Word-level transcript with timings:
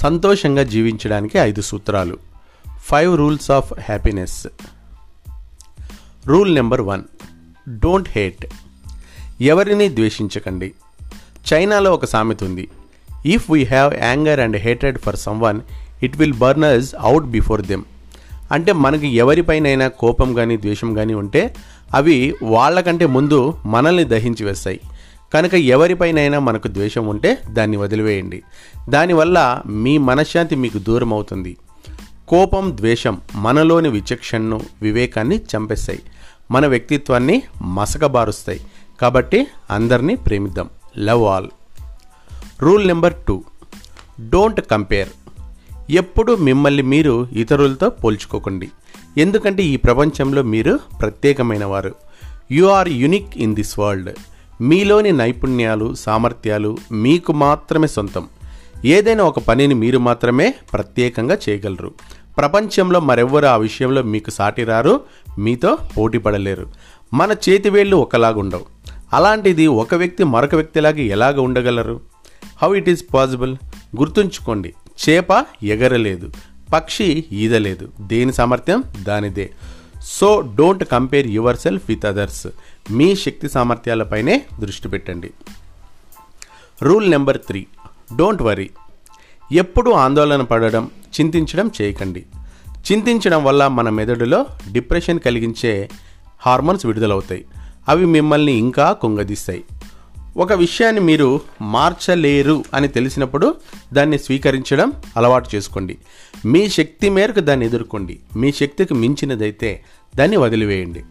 సంతోషంగా 0.00 0.62
జీవించడానికి 0.62 1.38
ఐదు 1.38 1.60
సూత్రాలు. 1.60 2.18
Five 2.82 3.18
rules 3.18 3.50
of 3.50 3.72
happiness 3.72 4.46
rule 6.26 6.54
number 6.54 6.80
one 6.80 7.02
don't 7.68 8.08
hate 8.08 8.46
ఎవరిని 9.40 9.88
ద్వేషించకండి. 9.88 10.72
చైనాలో 11.52 11.92
ఒక 11.92 12.04
సామెత 12.04 12.44
ఉంది. 12.44 12.68
If 13.26 13.50
we 13.50 13.64
have 13.64 13.94
anger 13.94 14.40
and 14.40 14.56
hated 14.56 14.98
for 14.98 15.16
someone 15.16 15.60
it 16.02 16.16
will 16.16 16.34
burners 16.34 16.94
out 16.94 17.24
before 17.24 17.62
them 17.62 17.84
అంటే 18.52 18.72
మనకి 18.72 19.06
ఎవరిపైనైనా 19.06 19.88
కోపం 19.88 20.34
కానీ 20.34 20.56
ద్వేషం 20.56 20.94
కానీ 20.94 21.14
ఉంటే 21.14 21.54
అవి 21.94 22.34
వాళ్ళకంటే 22.42 23.06
ముందు 23.06 23.54
మనల్ని 23.66 24.04
దహించి 24.04 24.44
వేస్తాయి. 24.46 24.80
కనుక 25.34 25.54
ఎవరిపైనైనా 25.54 26.38
మనకు 26.38 26.68
ద్వేషం 26.68 27.06
ఉంటే 27.06 27.38
దాన్ని 27.50 27.76
వదిలివేయండి. 27.76 28.42
దానివల్ల 28.88 29.62
మీ 29.66 29.98
మనశ్శాంతి 29.98 30.56
మీకు 30.56 30.78
దూరం 30.78 31.12
అవుతుంది 31.12 31.56
కోపం 32.28 32.76
ద్వేషం 32.76 33.20
మనలోని 33.34 33.88
విచక్షణను 33.88 34.60
వివేకాన్ని 34.82 35.36
చంపేస్తాయి. 35.36 35.98
మన 36.50 36.66
వ్యక్తిత్వాన్ని 36.66 37.42
మసకబారుస్తాయి. 37.62 38.60
కాబట్టి 39.00 39.46
అందరినీ 39.70 40.14
ప్రేమిద్దాం. 40.14 40.68
Love 40.98 41.22
all. 41.22 41.48
Rule 42.62 42.86
number 42.86 43.14
two. 43.28 43.44
Don't 44.28 44.60
compare. 44.60 45.08
ఎప్పుడు 45.90 46.36
మిమ్మల్ని 46.36 46.82
మీరు 46.82 47.28
ఇతరులతో 47.32 47.88
పోల్చుకోకండి. 47.88 48.68
ఎందుకంటే 49.18 49.62
ఈ 49.62 49.76
ప్రపంచంలో 49.76 50.42
మీరు 50.42 50.80
ప్రత్యేకమైన 51.00 51.64
వారు 51.64 51.94
you 52.50 52.66
are 52.66 52.88
unique 52.88 53.36
in 53.36 53.54
this 53.54 53.78
world. 53.78 54.10
మీలోని 54.60 55.12
నైపుణ్యాలు 55.12 55.94
సామర్థ్యాలు 55.94 56.76
మీకు 56.92 57.32
మాత్రమే 57.32 57.86
సొంతం. 57.86 58.28
ఏదైనా 58.84 59.24
ఒక 59.24 59.38
పనిని 59.38 59.74
మీరు 59.74 59.98
మాత్రమే 59.98 60.54
ప్రత్యేకంగా 60.72 61.38
చేయగలరు. 61.48 61.94
ప్రపంచంలో 62.36 63.00
మరెవ్వరు 63.00 63.46
ఆ 63.46 63.56
విషయంలో 63.56 64.02
మీకు 64.02 64.30
సాటి 64.30 64.64
రారు 64.64 65.00
మీతో 65.38 65.78
పోటీ 65.96 66.18
పడలేరు. 66.18 66.72
మన 67.14 67.32
చేతివేళ్ళు 67.32 67.96
ఒకలాగుండవు. 67.96 68.64
అలాంటిది 69.12 69.66
ఒక 69.66 69.94
వ్యక్తి 69.94 70.24
మరొక 70.24 70.54
వ్యక్తిలాగా 70.54 70.98
ఎలాగ 70.98 71.40
ఉండగలరు? 71.40 72.00
హౌ 72.62 72.76
ఇట్ 72.76 72.88
ఈస్ 72.88 73.04
పాసిబుల్ 73.14 73.56
గుర్తుంచుకోండి 74.00 74.74
చేప 75.08 75.44
ఎగరలేదు 75.62 76.30
పక్షి 76.72 77.24
ఈదలేదు. 77.32 77.88
దేని 78.00 78.32
సామర్థ్యం? 78.32 78.84
దానిదే. 79.02 79.50
So 80.02 80.40
don't 80.40 80.84
compare 80.84 81.26
yourself 81.56 81.82
with 81.88 82.06
others. 82.06 82.46
మీ 82.90 83.16
శక్తి 83.16 83.48
సామర్థ్యాలపైనే 83.48 84.44
దృష్టి 84.60 84.88
పెట్టండి. 84.88 85.30
Rule 86.82 87.10
number 87.10 87.38
three. 87.38 87.66
Don't 88.16 88.42
worry. 88.42 88.70
ఎప్పుడూ 89.52 89.92
ఆందోళన 89.92 90.42
పడడం 90.42 90.90
చింతించడం 91.20 91.70
చేయకండి. 91.82 92.26
చింతించడం 92.92 93.44
వల్ల 93.44 93.66
మన 93.66 93.88
మెదడులో 93.88 94.46
డిప్రెషన్ 94.72 95.20
కలిగించే 95.20 95.90
హార్మోన్స్ 96.40 96.86
విడుదలవుతాయి. 96.86 97.44
అవి 97.88 98.06
మిమ్మల్ని 98.06 98.52
ఇంకా 98.52 98.92
కుంగదీస్తాయి. 98.92 99.64
ఒక 100.36 100.52
విషయాన్ని 100.52 101.00
మీరు 101.00 101.40
మార్చలేరు 101.62 102.64
అని 102.74 102.88
తెలిసినప్పుడు 102.88 103.54
దాన్ని 103.92 104.18
స్వీకరించడం 104.18 104.92
అలవాటు 105.16 105.48
చేసుకోండి. 105.54 105.98
మీ 106.46 106.68
శక్తి 106.68 107.08
మేరకు 107.08 107.40
దాన్ని 107.40 107.66
ఎదుర్కోండి. 107.66 108.20
మీ 108.36 108.52
శక్తికి 108.52 108.94
మించినదైతే 108.94 109.84
దాన్ని 110.16 110.36
వదిలివేయండి. 110.36 111.04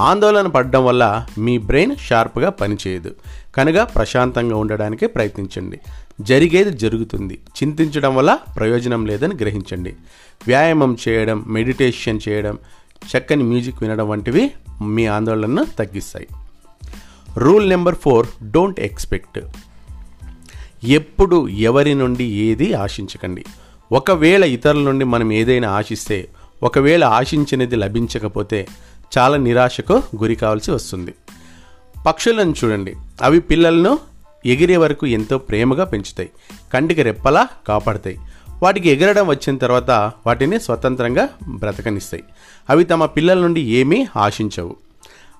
ఆందోళన 0.00 0.46
పడడం 0.46 0.84
వల్ల 0.84 1.26
మీ 1.38 1.58
బ్రెయిన్ 1.58 1.96
షార్ప్గా 1.96 2.50
పనిచేయదు. 2.50 3.14
కనుక 3.54 3.88
ప్రశాంతంగా 3.94 4.56
ఉండడానికి 4.56 5.06
ప్రయత్నించండి. 5.06 5.80
జరిగేది 6.20 6.78
జరుగుతుంది. 6.78 7.34
చింతించడం 7.34 8.16
వల్ల 8.16 8.38
ప్రయోజనం 8.56 9.06
లేదని 9.06 9.34
గ్రహించండి. 9.34 9.96
వ్యాయామం 10.46 10.96
చేయడం 11.08 11.44
మెడిటేషన్ 11.46 12.20
చేయడం 12.28 12.58
చక్కని 13.16 13.42
మ్యూజిక్ 13.42 13.82
వినడం 13.82 14.08
వంటివి 14.08 14.50
మీ 14.82 15.06
ఆందోళనను 15.06 15.64
తగ్గిస్తాయి. 15.78 16.26
Rule 17.36 17.68
number 17.68 17.94
four 17.94 18.26
don't 18.44 18.80
expect. 18.80 19.40
ఎప్పుడు 20.84 21.48
ఎవరి 21.48 21.94
నుండి 21.94 22.24
ఏది 22.24 22.74
ఆశించకండి. 22.74 23.44
ఒకవేళ 23.92 24.44
ఇతరుల 24.44 24.80
నుండి 24.80 25.04
మనం 25.04 25.32
ఏదైనా 25.32 25.70
ఆశిస్తే 25.70 26.28
ఒకవేళ 26.62 27.04
ఆశించినది 27.04 27.76
లభించకపోతే 27.76 28.66
చాలా 29.18 29.36
నిరాశకు 29.36 29.92
గురి 29.92 30.34
కావాల్సి 30.34 30.70
వస్తుంది. 30.70 31.14
పక్షులను 32.06 32.54
చూడండి. 32.64 32.94
అవి 33.22 33.40
పిల్లలను 33.40 33.98
ఎగిరే 34.46 34.76
వరకు 34.76 35.06
ఎంతో 35.06 35.38
ప్రేమగా 35.38 35.84
పెంచుతాయి. 35.84 36.30
కంటికి 36.72 37.02
రెప్పలా 37.02 37.48
కాపాడతాయి. 37.68 38.18
వాటికి 38.62 38.90
ఎగరడం 38.90 39.26
వచ్చిన 39.26 39.56
తర్వాత 39.56 39.90
వాటిని 40.26 40.60
స్వతంత్రంగా 40.60 41.28
బ్రతకనిస్తాయి. 41.48 42.24
అవి 42.70 42.84
తమ 42.84 43.06
పిల్లల 43.06 43.38
నుండి 43.38 43.60
ఏమీ 43.60 44.06
ఆశించవు. 44.16 44.76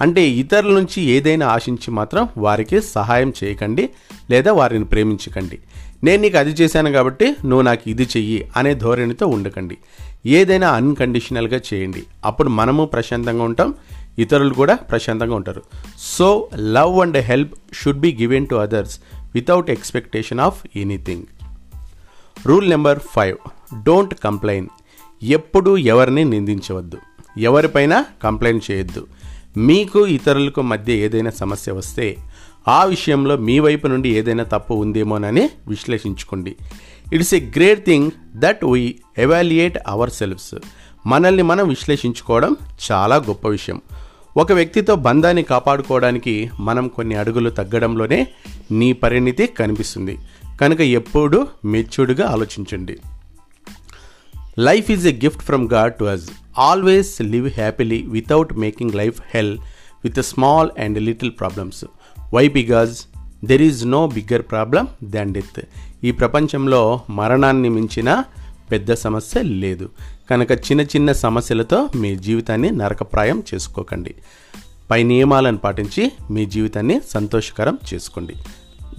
అంటే 0.00 0.28
ఇతరుల 0.28 0.74
నుంచి 0.74 1.02
ఏదైనా 1.02 1.48
ఆశించి 1.48 1.90
మాత్రం 1.90 2.28
వారికి 2.38 2.80
సహాయం 2.80 3.32
చేయకండి 3.44 3.88
లేదా 4.30 4.52
వారిని 4.52 4.84
ప్రేమించకండి. 4.84 5.58
నేను 6.04 6.22
నీకు 6.22 6.38
అది 6.38 6.50
చేశాను 6.50 6.92
కాబట్టి 6.92 7.26
నువ్వు 7.30 7.62
నాకు 7.62 7.90
ఇది 7.90 8.02
చెయ్యి 8.02 8.48
అనే 8.56 8.74
ధోరణితో 8.74 9.26
ఉండకండి. 9.26 9.76
ఏదైనా 10.26 10.70
అన్కండిషనల్గా 10.70 11.60
చేయండి. 11.74 12.02
అప్పుడు 12.24 12.48
మనము 12.48 12.84
ప్రశాంతంగా 12.86 13.42
ఉంటాం 13.42 13.74
ఇతరులు 14.18 14.54
కూడా 14.54 14.74
ప్రశాంతంగా 14.74 15.34
ఉంటారు. 15.34 15.62
So 15.98 16.48
love 16.56 16.98
and 16.98 17.16
help 17.16 17.54
should 17.74 17.98
be 17.98 18.16
given 18.20 18.46
to 18.46 18.54
others 18.54 19.00
without 19.34 19.70
expectation 19.70 20.40
of 20.40 20.66
anything. 20.76 21.22
Rule 22.46 22.70
number 22.70 22.98
five 22.98 23.36
don't 23.82 24.14
complain. 24.24 24.66
ఎప్పుడూ 25.22 25.76
ఎవరిని 25.76 26.24
నిందించవద్దు. 26.24 26.98
ఎవరిపైన 27.38 28.04
కంప్లైంట్ 28.22 28.70
చేయొద్దు. 28.70 29.06
మీకు 29.56 30.06
ఇతరులకు 30.06 30.62
మధ్య 30.62 30.92
ఏదైనా 30.92 31.30
సమస్య 31.30 31.72
వస్తే 31.72 32.16
ఆ 32.68 32.84
విషయంలో 32.84 33.36
మీ 33.36 33.58
వైపు 33.58 33.86
నుండి 33.86 34.08
ఏదైనా 34.08 34.44
తప్పు 34.44 34.74
ఉందేమోనని 34.74 35.50
విశ్లేషించుకోండి. 35.68 36.56
It's 37.12 37.34
a 37.34 37.40
great 37.40 37.84
thing 37.84 38.10
that 38.36 38.64
we 38.64 38.98
evaluate 39.18 39.78
ourselves 40.10 40.54
మనల్ని 41.06 41.42
మనం 41.42 41.68
విశ్లేషించుకోవడం 41.68 42.56
చాలా 42.92 43.16
గొప్ప 43.16 43.48
విషయం. 43.48 43.82
ఒక 44.36 44.52
వ్యక్తితో 44.52 44.96
బంధాన్ని 44.96 45.42
కాపాడుకోవడానికి 45.42 46.50
మనం 46.60 46.88
కొన్ని 46.88 47.14
అడుగులు 47.14 47.50
తగ్గడంలోనే 47.50 48.28
నీ 48.70 48.92
పరిణితి 48.92 49.46
కనిపిస్తుంది. 49.46 50.18
కనుక 50.60 50.80
ఎప్పుడూ 50.80 51.46
మెచ్యూర్డ్గా 51.64 52.28
ఆలోచించండి. 52.28 52.98
Life 54.58 54.90
is 54.90 55.06
a 55.06 55.12
gift 55.12 55.42
from 55.42 55.68
God 55.68 55.94
to 55.94 56.04
us 56.04 56.30
always 56.58 57.22
live 57.22 57.48
happily 57.48 58.02
without 58.02 58.54
making 58.54 58.94
life 58.94 59.22
hell 59.34 59.58
with 60.04 60.22
small 60.22 60.70
and 60.78 61.02
little 61.02 61.30
problems 61.30 61.84
why 62.34 62.48
because 62.48 63.02
there 63.44 63.62
is 63.62 63.86
no 63.86 64.06
bigger 64.06 64.42
problem 64.42 64.88
than 65.04 65.34
death 65.34 65.60
ఈ 66.04 66.10
ప్రపంచంలో 66.10 67.00
మరణాన్ని 67.10 67.68
మించిన 67.68 68.24
పెద్ద 68.70 68.92
సమస్య 68.92 69.42
లేదు. 69.42 69.90
కనుక 70.30 70.52
చిన్న 70.52 70.80
చిన్న 70.80 71.12
సమస్యలతో 71.12 71.88
మీ 71.96 72.16
జీవితాన్ని 72.16 72.70
నరకప్రాయం 72.70 73.42
చేసుకోకండి. 73.54 74.14
పై 74.90 75.02
నియమాలను 75.02 75.58
పాటించి 75.58 76.12
మీ 76.30 76.46
జీవితాన్ని 76.46 77.00
సంతోషకరం 77.08 77.78
చేసుకోండి. 77.94 78.34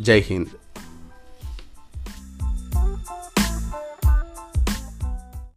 జై 0.00 0.20
హింద్. 0.26 0.67